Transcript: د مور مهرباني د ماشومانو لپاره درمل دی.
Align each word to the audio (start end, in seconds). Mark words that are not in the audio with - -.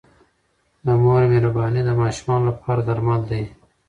د 0.85 0.87
مور 1.03 1.21
مهرباني 1.31 1.81
د 1.85 1.89
ماشومانو 2.01 2.47
لپاره 2.49 2.81
درمل 2.89 3.21
دی. 3.31 3.43